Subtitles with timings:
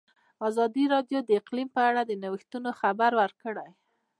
[0.47, 3.69] ازادي راډیو د اقلیم په اړه د نوښتونو خبر ورکړی.